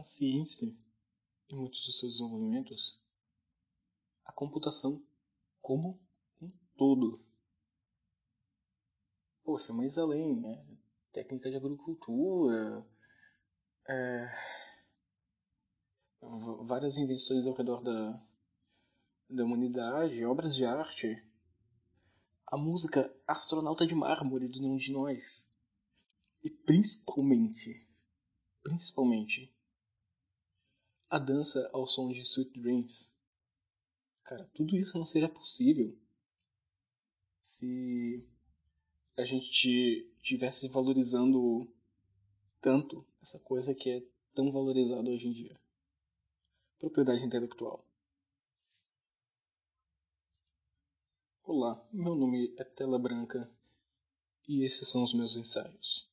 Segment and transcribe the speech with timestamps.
[0.00, 0.66] a ciência
[1.50, 2.98] e muitos dos seus desenvolvimentos,
[4.24, 5.04] a computação
[5.60, 6.00] como
[6.40, 7.22] um todo.
[9.44, 10.78] Poxa, mas além, né?
[11.12, 12.88] técnica de agricultura,
[13.86, 14.28] é,
[16.66, 18.26] várias invenções ao redor da,
[19.28, 21.22] da humanidade, obras de arte,
[22.46, 25.50] a música Astronauta de Mármore do Nenhum de Nós,
[26.42, 27.86] e principalmente,
[28.62, 29.52] principalmente,
[31.10, 33.12] a dança ao som de Sweet Dreams.
[34.22, 35.98] Cara, tudo isso não seria possível
[37.40, 38.24] se
[39.16, 41.68] a gente tivesse valorizando
[42.60, 45.60] tanto essa coisa que é tão valorizada hoje em dia.
[46.78, 47.84] Propriedade intelectual.
[51.42, 53.50] Olá, meu nome é Tela Branca
[54.46, 56.08] e esses são os meus ensaios.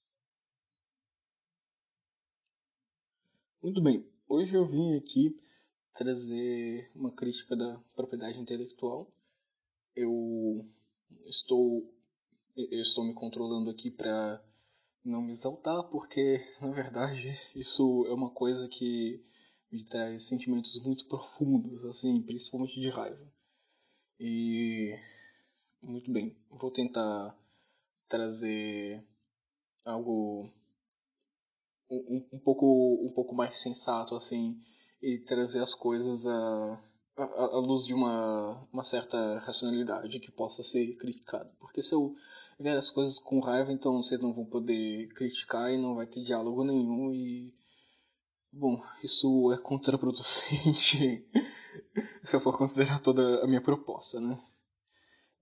[3.62, 5.40] Muito bem, hoje eu vim aqui
[5.94, 9.12] trazer uma crítica da propriedade intelectual.
[9.96, 10.66] Eu
[11.24, 11.92] estou
[12.56, 14.44] eu estou me controlando aqui para
[15.04, 19.24] não me exaltar, porque na verdade isso é uma coisa que
[19.72, 23.32] me traz sentimentos muito profundos, assim, principalmente de raiva.
[24.20, 24.94] E
[25.82, 27.38] muito bem, vou tentar
[28.08, 29.04] trazer
[29.86, 30.50] algo
[31.90, 34.60] um, um, pouco um pouco mais sensato assim
[35.02, 36.84] e trazer as coisas a
[37.18, 41.52] à luz de uma, uma certa racionalidade que possa ser criticada.
[41.60, 42.16] Porque se eu
[42.60, 46.22] ver as coisas com raiva, então vocês não vão poder criticar e não vai ter
[46.22, 47.54] diálogo nenhum e.
[48.52, 51.28] Bom, isso é contraproducente
[52.24, 54.40] se eu for considerar toda a minha proposta, né?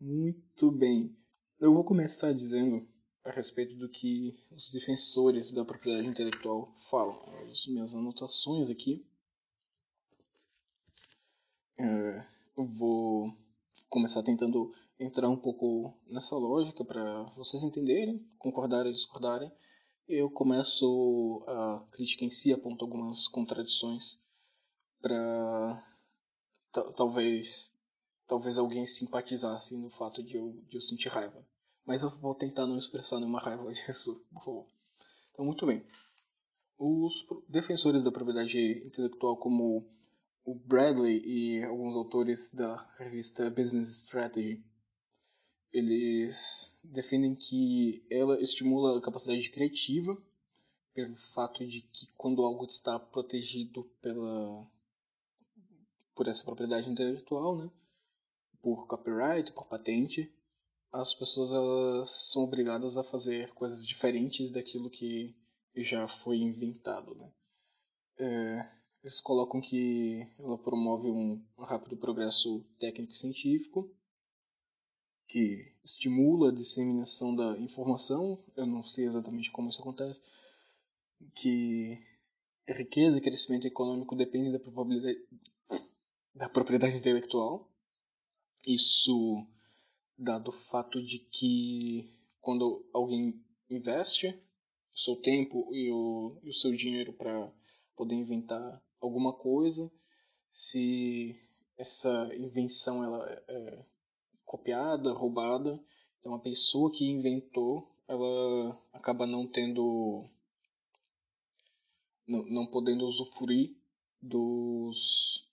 [0.02, 1.16] Muito bem.
[1.60, 2.86] Eu vou começar dizendo
[3.26, 7.20] a respeito do que os defensores da propriedade intelectual falam.
[7.52, 9.04] As minhas anotações aqui.
[11.78, 13.36] É, vou
[13.90, 19.52] começar tentando entrar um pouco nessa lógica para vocês entenderem, concordarem ou discordarem.
[20.08, 24.20] Eu começo a crítica em si, aponto algumas contradições
[25.02, 25.84] para
[26.96, 27.74] talvez
[28.28, 31.46] talvez alguém simpatizasse no fato de eu, de eu sentir raiva.
[31.86, 34.68] Mas eu vou tentar não expressar nenhuma raiva disso, por favor.
[35.32, 35.86] Então, muito bem.
[36.78, 39.88] Os defensores da propriedade intelectual, como
[40.44, 44.64] o Bradley e alguns autores da revista Business Strategy,
[45.72, 50.18] eles defendem que ela estimula a capacidade criativa
[50.94, 54.66] pelo fato de que quando algo está protegido pela
[56.16, 57.70] por essa propriedade intelectual, né,
[58.62, 60.34] por copyright, por patente,
[60.96, 65.36] as pessoas elas são obrigadas a fazer coisas diferentes daquilo que
[65.76, 67.32] já foi inventado, né?
[68.18, 68.72] É,
[69.04, 73.94] eles colocam que ela promove um rápido progresso técnico e científico,
[75.28, 80.22] que estimula a disseminação da informação, eu não sei exatamente como isso acontece,
[81.36, 81.98] que
[82.68, 84.60] riqueza e crescimento econômico dependem da
[86.34, 87.70] da propriedade intelectual.
[88.66, 89.48] Isso
[90.18, 92.10] dado o fato de que
[92.42, 94.28] quando alguém investe
[94.94, 97.52] o seu tempo e o, e o seu dinheiro para
[97.96, 99.92] poder inventar alguma coisa,
[100.50, 101.36] se
[101.78, 103.86] essa invenção ela é
[104.46, 105.84] copiada, roubada,
[106.20, 110.30] então a pessoa que inventou ela acaba não tendo
[112.28, 113.76] não, não podendo usufruir
[114.22, 115.46] dos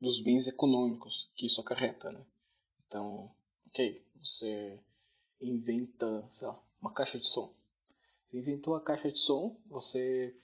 [0.00, 2.26] dos bens econômicos que isso acarreta, né?
[2.86, 3.30] Então,
[3.74, 4.80] ok, você
[5.40, 7.52] inventa, sei lá, uma caixa de som.
[8.24, 10.40] Você inventou a caixa de som, você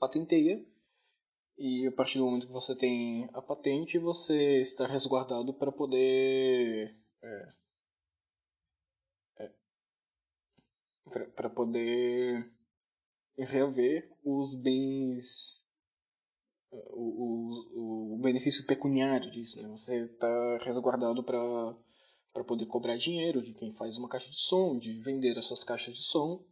[0.00, 0.64] patenteia
[1.58, 6.96] e a partir do momento que você tem a patente, você está resguardado para poder.
[7.22, 7.52] É,
[9.40, 9.50] é,
[11.36, 12.50] para poder
[13.38, 15.62] reaver os bens.
[16.90, 19.62] O, o, o benefício pecuniário disso.
[19.62, 19.68] Né?
[19.68, 21.76] Você está resguardado para
[22.34, 25.62] para poder cobrar dinheiro de quem faz uma caixa de som, de vender as suas
[25.62, 26.44] caixas de som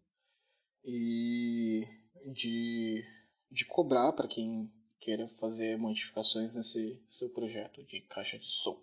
[0.84, 1.84] e
[2.32, 3.02] de,
[3.50, 8.80] de cobrar para quem queira fazer modificações nesse seu projeto de caixa de som.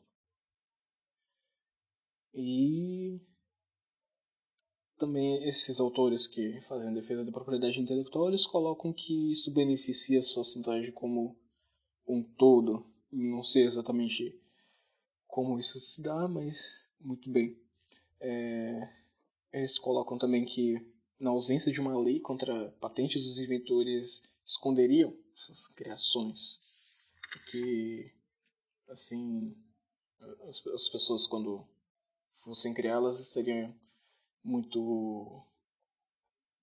[2.34, 3.22] E
[4.98, 10.24] também esses autores que fazem defesa da propriedade intelectual, eles colocam que isso beneficia a
[10.24, 11.40] sociedade como
[12.06, 12.86] um todo.
[13.10, 14.38] Não sei exatamente
[15.26, 17.58] como isso se dá, mas muito bem.
[18.22, 18.94] É,
[19.54, 20.86] eles colocam também que
[21.20, 26.60] na ausência de uma lei contra patentes, os inventores esconderiam essas criações.
[27.52, 28.12] Que,
[28.88, 29.56] assim,
[30.48, 31.68] as, as pessoas quando
[32.34, 33.76] fossem criá-las estariam
[34.44, 35.44] muito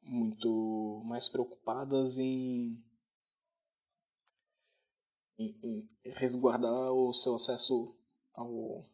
[0.02, 2.80] muito mais preocupadas em,
[5.36, 7.92] em, em resguardar o seu acesso
[8.32, 8.84] ao,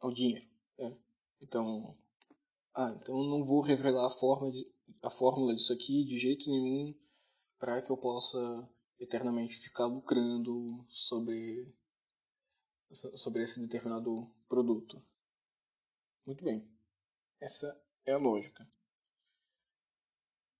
[0.00, 0.46] ao dinheiro.
[0.78, 0.96] Né?
[1.40, 1.96] Então,
[2.74, 4.66] ah, então não vou revelar a, forma de,
[5.02, 6.94] a fórmula disso aqui de jeito nenhum
[7.58, 8.38] para que eu possa
[8.98, 11.74] eternamente ficar lucrando sobre
[12.90, 15.00] sobre esse determinado produto.
[16.26, 16.68] Muito bem.
[17.40, 18.68] Essa é a lógica.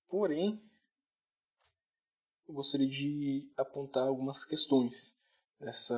[0.08, 0.62] Porém,
[2.46, 5.16] eu gostaria de apontar algumas questões
[5.58, 5.96] dessa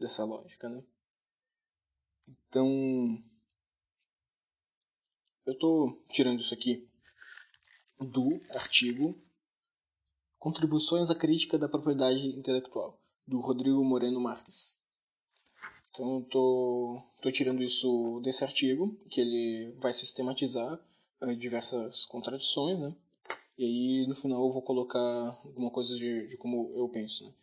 [0.00, 0.86] dessa lógica, né?
[2.48, 3.22] Então,
[5.46, 6.88] eu estou tirando isso aqui
[7.98, 9.14] do artigo
[10.38, 14.78] Contribuições à Crítica da Propriedade Intelectual, do Rodrigo Moreno Marques.
[15.90, 20.80] Então, estou tirando isso desse artigo, que ele vai sistematizar
[21.20, 22.94] uh, diversas contradições, né?
[23.56, 25.00] E aí, no final, eu vou colocar
[25.44, 27.24] alguma coisa de, de como eu penso.
[27.24, 27.34] Né?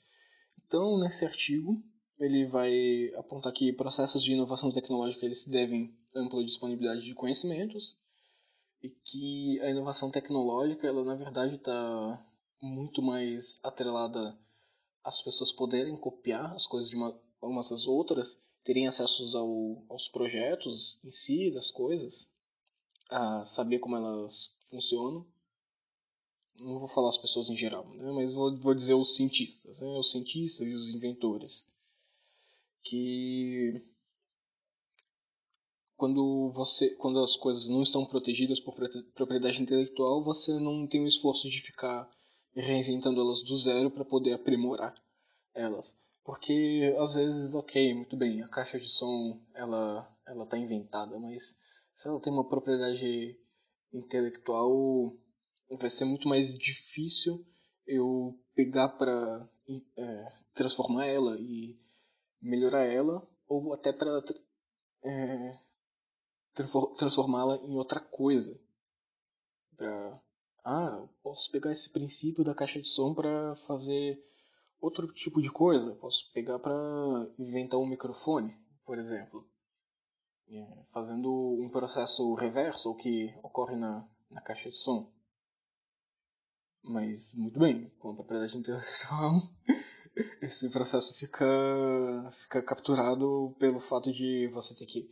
[0.66, 1.84] Então, nesse artigo,
[2.18, 7.98] ele vai apontar que processos de inovação tecnológica eles devem ampla disponibilidade de conhecimentos
[8.82, 12.26] e que a inovação tecnológica, ela na verdade está
[12.62, 14.38] muito mais atrelada
[15.04, 20.08] às pessoas poderem copiar as coisas de uma, umas das outras, terem acesso ao, aos
[20.08, 22.32] projetos em si das coisas,
[23.10, 25.26] a saber como elas funcionam.
[26.56, 28.12] Não vou falar as pessoas em geral, né?
[28.14, 29.88] mas vou, vou dizer os cientistas, né?
[29.88, 31.68] os cientistas e os inventores
[32.86, 33.74] que
[35.98, 38.76] quando você quando as coisas não estão protegidas por
[39.16, 42.10] propriedade intelectual você não tem o esforço de ficar
[42.56, 44.96] reinventando elas do zero para poder aprimorar
[45.54, 45.98] elas.
[46.24, 51.58] Porque às vezes ok muito bem a caixa de som ela ela está inventada mas
[51.94, 53.36] se ela tem uma propriedade
[53.92, 55.12] intelectual
[55.80, 57.44] vai ser muito mais difícil
[57.88, 59.50] eu pegar para
[59.98, 61.76] é, transformar ela e
[62.42, 64.24] melhorar ela ou até para
[65.04, 65.58] é,
[66.98, 68.60] transformá-la em outra coisa.
[69.76, 70.22] Pra,
[70.66, 74.20] ah, posso pegar esse princípio da caixa de som para fazer
[74.80, 75.96] outro tipo de coisa.
[75.96, 76.74] Posso pegar para
[77.38, 79.48] inventar um microfone, por exemplo.
[80.48, 85.12] É, fazendo um processo reverso ao que ocorre na, na caixa de som.
[86.84, 89.42] Mas, muito bem, com a propriedade intelectual,
[90.42, 91.46] esse processo fica,
[92.32, 95.10] fica capturado pelo fato de você ter que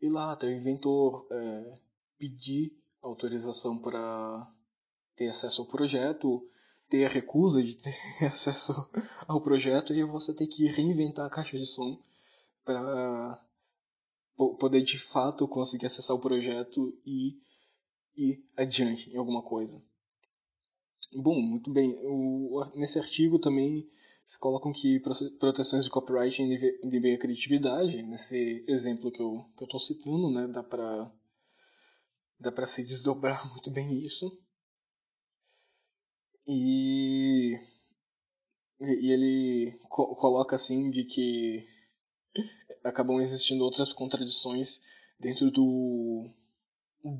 [0.00, 1.78] ir lá até o inventor, é,
[2.18, 4.52] pedir autorização para
[5.16, 6.42] ter acesso ao projeto,
[6.88, 7.94] ter a recusa de ter
[8.26, 8.72] acesso
[9.26, 12.00] ao projeto e você ter que reinventar a caixa de som
[12.64, 13.46] para
[14.58, 17.38] poder de fato conseguir acessar o projeto e
[18.16, 19.82] ir adiante em alguma coisa.
[21.12, 22.00] Bom, muito bem.
[22.04, 23.86] O, nesse artigo também
[24.24, 25.00] se colocam que
[25.38, 28.02] proteções de copyright inibem a criatividade.
[28.02, 31.12] Nesse exemplo que eu que eu estou citando, né, dá para
[32.38, 34.26] dá para se desdobrar muito bem isso.
[36.46, 37.56] E
[38.80, 41.64] e ele co coloca assim de que
[42.84, 44.80] acabam existindo outras contradições
[45.18, 46.30] dentro do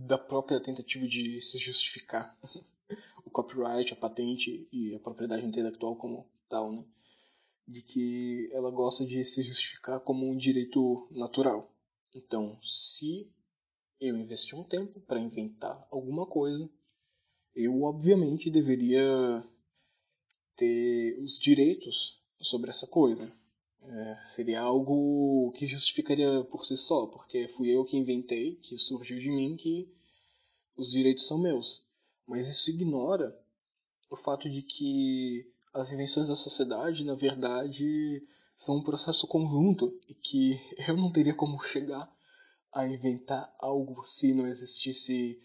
[0.07, 2.39] da própria tentativa de se justificar
[3.25, 6.85] o copyright, a patente e a propriedade intelectual como tal, né?
[7.67, 11.73] De que ela gosta de se justificar como um direito natural.
[12.15, 13.31] Então, se
[14.01, 16.69] eu investi um tempo para inventar alguma coisa,
[17.55, 19.45] eu obviamente deveria
[20.57, 23.31] ter os direitos sobre essa coisa.
[23.83, 29.19] É, seria algo que justificaria por si só, porque fui eu que inventei, que surgiu
[29.19, 29.89] de mim, que
[30.77, 31.90] os direitos são meus.
[32.31, 33.37] Mas isso ignora
[34.09, 40.15] o fato de que as invenções da sociedade, na verdade, são um processo conjunto e
[40.15, 40.53] que
[40.87, 42.09] eu não teria como chegar
[42.73, 45.41] a inventar algo se não existisse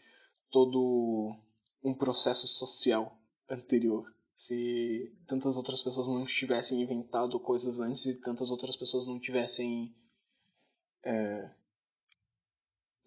[0.52, 1.36] todo
[1.84, 4.06] um processo social anterior.
[4.36, 9.92] Se tantas outras pessoas não tivessem inventado coisas antes e tantas outras pessoas não tivessem.
[11.04, 11.50] É,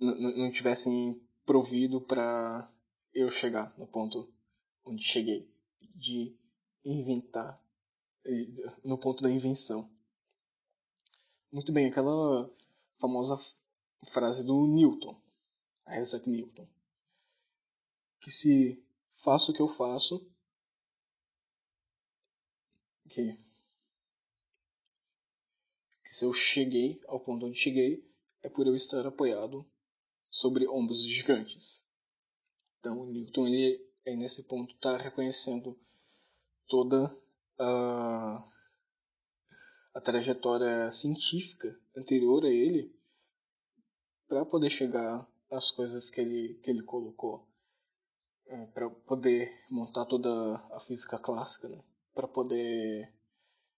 [0.00, 2.68] não tivessem provido para
[3.20, 4.32] eu chegar no ponto
[4.84, 5.50] onde cheguei
[5.94, 6.36] de
[6.84, 7.60] inventar
[8.84, 9.90] no ponto da invenção.
[11.50, 12.50] Muito bem, aquela
[13.00, 13.36] famosa
[14.06, 15.20] frase do Newton,
[16.00, 16.68] Isaac Newton,
[18.20, 18.82] que se
[19.24, 20.24] faço o que eu faço,
[23.08, 23.32] que,
[26.02, 28.06] que se eu cheguei ao ponto onde cheguei
[28.42, 29.66] é por eu estar apoiado
[30.30, 31.87] sobre ombros gigantes.
[32.78, 35.78] Então, Newton ele nesse ponto está reconhecendo
[36.66, 37.10] toda
[37.58, 38.38] a,
[39.94, 42.94] a trajetória científica anterior a ele
[44.28, 47.46] para poder chegar às coisas que ele, que ele colocou.
[48.46, 50.30] É, para poder montar toda
[50.72, 51.78] a física clássica, né?
[52.14, 53.12] para poder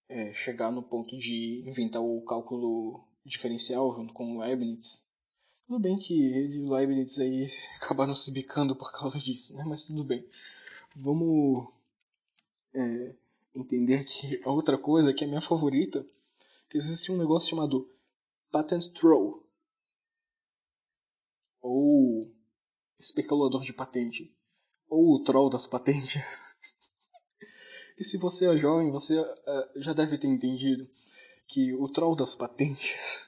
[0.07, 5.05] é, chegar no ponto de inventar o cálculo diferencial junto com Leibniz.
[5.71, 7.47] Tudo bem que ele e Leibniz aí
[7.81, 9.63] acabaram se bicando por causa disso, né?
[9.65, 10.27] mas tudo bem.
[10.93, 11.71] Vamos
[12.73, 13.15] é,
[13.55, 16.05] entender que outra coisa, que é a minha favorita,
[16.69, 17.89] que existe um negócio chamado
[18.51, 19.47] patent troll,
[21.61, 22.29] ou
[22.99, 24.29] especulador de patente,
[24.89, 26.53] ou o troll das patentes.
[27.97, 29.25] e se você é jovem, você uh,
[29.77, 30.85] já deve ter entendido
[31.47, 33.25] que o troll das patentes,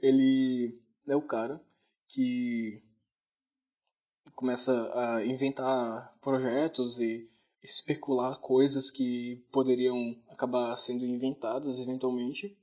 [0.00, 1.60] ele é o cara
[2.06, 2.82] que
[4.34, 7.28] começa a inventar projetos e
[7.62, 12.56] especular coisas que poderiam acabar sendo inventadas eventualmente,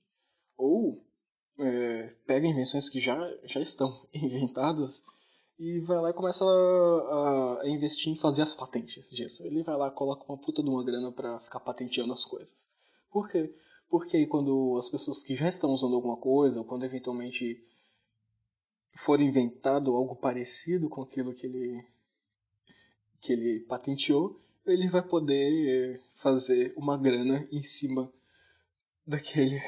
[0.58, 1.04] ou
[1.60, 5.04] é, pega invenções que já, já estão inventadas
[5.58, 9.46] e vai lá e começa a, a, investir em fazer as patentes disso.
[9.46, 12.70] Ele vai lá coloca uma puta de uma grana para ficar patenteando as coisas.
[13.10, 13.54] Por quê?
[13.90, 17.64] Porque aí quando as pessoas que já estão usando alguma coisa, ou quando eventualmente
[18.96, 21.86] for inventado algo parecido com aquilo que ele
[23.20, 28.12] que ele patenteou, ele vai poder fazer uma grana em cima
[29.06, 29.60] daquele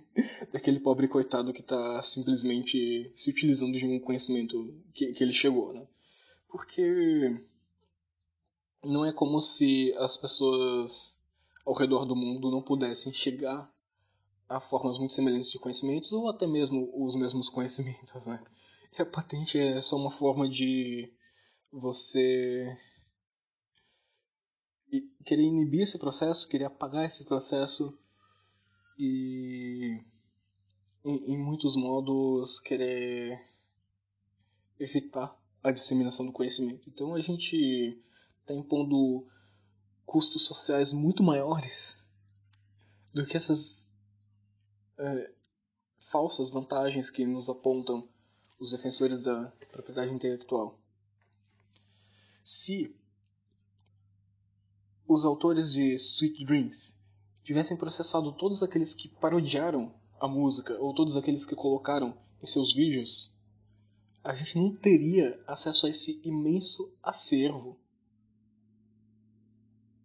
[0.52, 5.72] daquele pobre coitado que está simplesmente se utilizando de um conhecimento que, que ele chegou,
[5.72, 5.86] né?
[6.48, 7.44] Porque
[8.84, 11.20] não é como se as pessoas
[11.64, 13.72] ao redor do mundo não pudessem chegar
[14.48, 18.44] a formas muito semelhantes de conhecimentos ou até mesmo os mesmos conhecimentos, né?
[18.96, 21.12] A patente é só uma forma de
[21.72, 22.64] você
[25.24, 27.98] querer inibir esse processo, querer apagar esse processo
[28.96, 30.00] e
[31.04, 33.36] em, em muitos modos querer
[34.78, 36.88] evitar a disseminação do conhecimento.
[36.88, 38.00] Então a gente
[38.42, 39.26] está impondo
[40.06, 41.98] custos sociais muito maiores
[43.12, 43.92] do que essas
[44.96, 45.34] é,
[46.12, 48.08] falsas vantagens que nos apontam
[48.64, 50.78] os defensores da propriedade intelectual.
[52.42, 52.96] Se
[55.06, 56.98] os autores de Sweet Dreams
[57.42, 62.72] tivessem processado todos aqueles que parodiaram a música ou todos aqueles que colocaram em seus
[62.72, 63.30] vídeos,
[64.22, 67.78] a gente não teria acesso a esse imenso acervo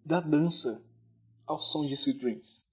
[0.04, 0.84] da dança
[1.48, 2.66] ao som de Sweet Dreams.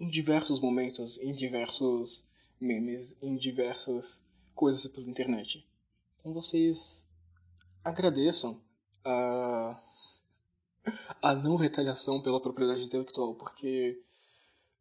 [0.00, 2.24] Em diversos momentos, em diversos
[2.58, 4.24] memes, em diversas
[4.58, 5.64] coisas pela internet.
[6.18, 7.06] Então vocês
[7.84, 8.60] agradeçam
[9.04, 9.84] a
[11.22, 14.02] a não retaliação pela propriedade intelectual, porque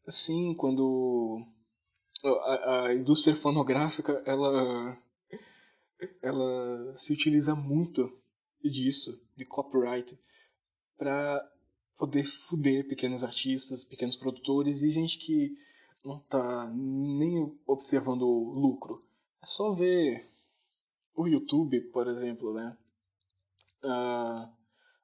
[0.07, 1.45] assim, quando
[2.23, 4.97] a, a indústria fonográfica ela
[6.23, 8.01] ela se utiliza muito
[8.63, 10.17] disso, de copyright,
[10.97, 11.47] para
[11.97, 15.53] poder fuder pequenos artistas, pequenos produtores e gente que
[16.03, 19.03] não tá nem observando o lucro.
[19.41, 20.29] É só ver
[21.15, 22.77] o YouTube, por exemplo, né?
[23.83, 24.49] Uh,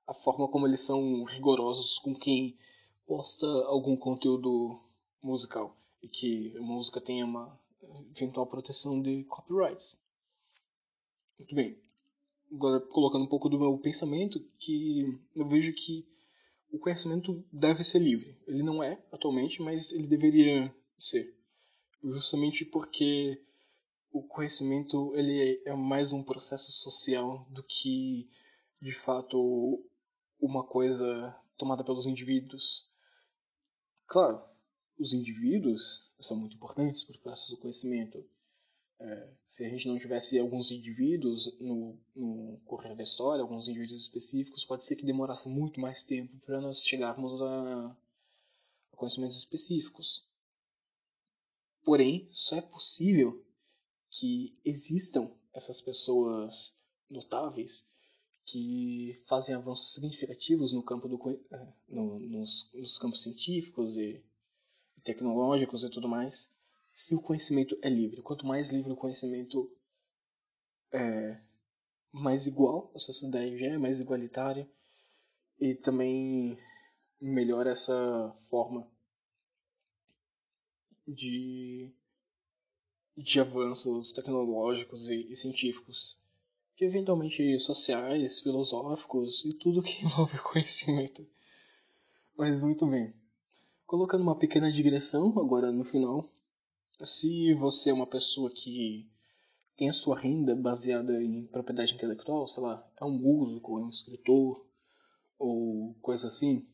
[0.07, 2.57] a forma como eles são rigorosos com quem
[3.05, 4.81] posta algum conteúdo
[5.21, 7.59] musical e que a música tenha uma
[8.15, 9.99] eventual proteção de copyrights.
[11.37, 11.77] Muito bem.
[12.51, 16.05] Agora, colocando um pouco do meu pensamento, que eu vejo que
[16.71, 18.35] o conhecimento deve ser livre.
[18.47, 21.35] Ele não é atualmente, mas ele deveria ser.
[22.03, 23.41] Justamente porque
[24.13, 28.29] o conhecimento ele é mais um processo social do que
[28.79, 29.83] de fato
[30.39, 32.87] uma coisa tomada pelos indivíduos.
[34.05, 34.39] Claro,
[34.99, 38.23] os indivíduos são muito importantes para o processo do conhecimento.
[38.99, 44.01] É, se a gente não tivesse alguns indivíduos no, no correr da história, alguns indivíduos
[44.01, 47.97] específicos, pode ser que demorasse muito mais tempo para nós chegarmos a,
[48.91, 50.29] a conhecimentos específicos.
[51.83, 53.43] Porém, só é possível
[54.13, 56.75] que existam essas pessoas
[57.09, 57.91] notáveis
[58.45, 61.19] que fazem avanços significativos no campo do,
[61.51, 64.23] é, no, nos, nos, campos científicos e,
[65.03, 66.51] tecnológicos e tudo mais,
[66.93, 68.21] se o conhecimento é livre.
[68.21, 69.69] Quanto mais livre o conhecimento
[70.93, 71.41] é,
[72.11, 74.69] mais igual a sociedade é, mais igualitária
[75.59, 76.55] e também
[77.19, 78.87] melhor essa forma
[81.07, 81.91] de,
[83.15, 86.19] de avanços tecnológicos e, e científicos,
[86.79, 91.25] eventualmente sociais, filosóficos e tudo que envolve conhecimento.
[92.37, 93.13] Mas muito bem.
[93.85, 96.27] Colocando uma pequena digressão agora no final,
[97.03, 99.07] se você é uma pessoa que
[99.75, 103.89] tem a sua renda baseada em propriedade intelectual, sei lá, é um músico, é um
[103.89, 104.65] escritor
[105.37, 106.67] ou coisa assim,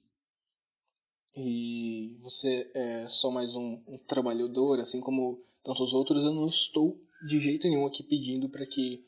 [1.36, 7.00] e você é só mais um, um trabalhador, assim como tantos outros, eu não estou
[7.28, 9.06] de jeito nenhum aqui pedindo para que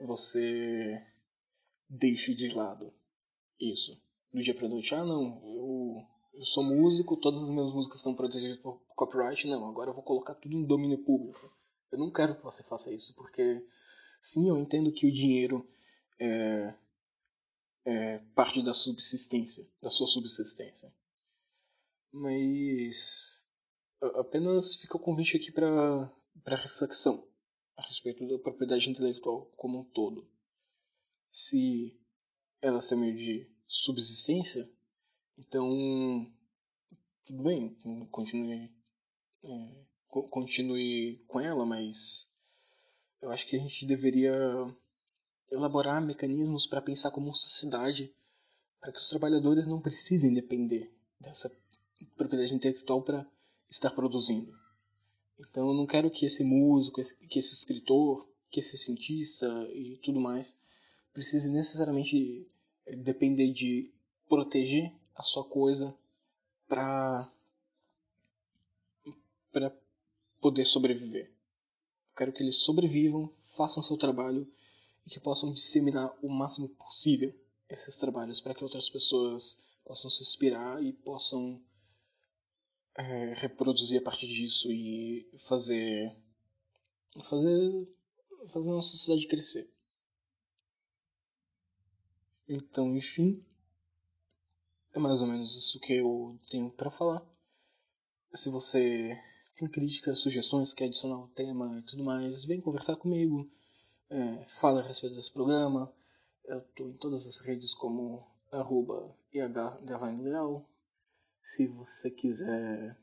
[0.00, 1.04] você
[1.88, 2.92] deixe de lado
[3.60, 4.00] isso.
[4.32, 8.14] Do dia pra noite, ah não, eu, eu sou músico, todas as minhas músicas estão
[8.14, 11.54] protegidas por copyright, não, agora eu vou colocar tudo em domínio público.
[11.90, 13.66] Eu não quero que você faça isso, porque
[14.22, 15.68] sim, eu entendo que o dinheiro
[16.18, 16.74] é,
[17.84, 20.90] é parte da subsistência, da sua subsistência.
[22.10, 23.41] Mas
[24.16, 26.10] apenas fica o convite aqui para
[26.46, 27.24] reflexão
[27.76, 30.26] a respeito da propriedade intelectual como um todo.
[31.30, 31.98] Se
[32.60, 34.68] ela tem meio de subsistência,
[35.38, 36.30] então
[37.24, 37.74] tudo bem,
[38.10, 38.70] continue,
[39.44, 42.30] é, continue com ela, mas
[43.20, 44.34] eu acho que a gente deveria
[45.50, 48.12] elaborar mecanismos para pensar como sociedade,
[48.80, 51.54] para que os trabalhadores não precisem depender dessa
[52.16, 53.26] propriedade intelectual para
[53.72, 54.52] estar produzindo.
[55.40, 60.20] Então eu não quero que esse músico, que esse escritor, que esse cientista e tudo
[60.20, 60.56] mais
[61.12, 62.46] precise necessariamente
[62.86, 63.90] eh, depender de
[64.28, 65.94] proteger a sua coisa
[66.68, 67.30] para
[69.50, 69.74] para
[70.40, 71.26] poder sobreviver.
[71.26, 74.50] Eu quero que eles sobrevivam, façam seu trabalho
[75.06, 77.34] e que possam disseminar o máximo possível
[77.68, 81.60] esses trabalhos para que outras pessoas possam se inspirar e possam
[82.96, 86.14] é, reproduzir a partir disso e fazer
[87.28, 87.88] fazer
[88.52, 89.70] fazer a nossa sociedade crescer.
[92.48, 93.44] Então, enfim,
[94.92, 97.24] é mais ou menos isso que eu tenho para falar.
[98.32, 99.16] Se você
[99.56, 103.50] tem críticas, sugestões, quer adicionar um tema e tudo mais, vem conversar comigo.
[104.10, 105.92] É, fala a respeito desse programa.
[106.44, 109.14] Eu estou em todas as redes como arroba.
[111.42, 112.96] Se você quiser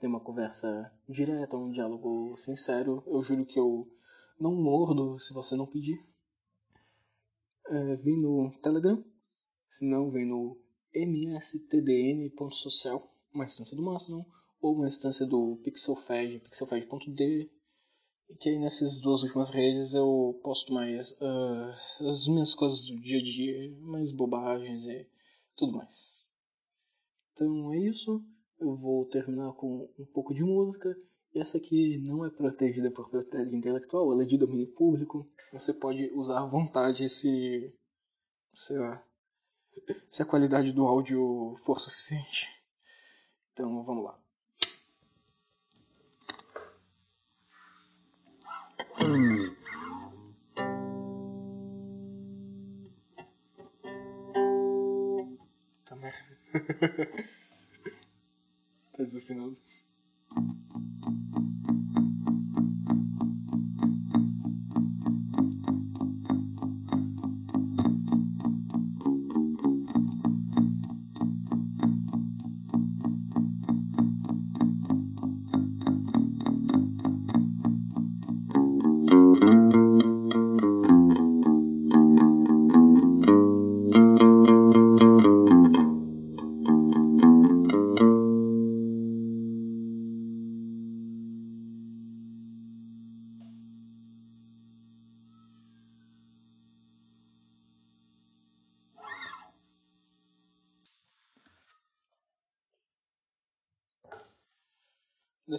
[0.00, 3.92] ter uma conversa direta, um diálogo sincero, eu juro que eu
[4.38, 6.00] não mordo se você não pedir.
[7.66, 9.04] É, vem no Telegram,
[9.68, 10.56] se não, vem no
[10.94, 12.32] mstdn.social,
[13.32, 14.24] uma instância do Mastodon,
[14.60, 17.50] ou uma instância do pixelfed, pixelfed.d,
[18.38, 23.18] que aí nessas duas últimas redes eu posto mais uh, as minhas coisas do dia
[23.18, 25.08] a dia, mais bobagens e
[25.56, 26.33] tudo mais.
[27.34, 28.24] Então é isso.
[28.60, 30.96] Eu vou terminar com um pouco de música.
[31.34, 35.28] Essa aqui não é protegida por propriedade intelectual, ela é de domínio público.
[35.52, 37.74] Você pode usar à vontade se,
[38.52, 39.04] se, a,
[40.08, 42.48] se a qualidade do áudio for suficiente.
[43.52, 44.20] Então vamos lá.
[48.96, 49.63] Tá
[58.92, 59.56] tá desafinado.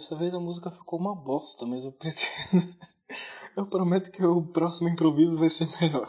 [0.06, 2.76] Dessa vez a música ficou uma bosta, mas eu pretendo.
[3.56, 6.06] eu prometo que o próximo improviso vai ser melhor.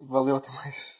[0.00, 0.95] Valeu, até mais.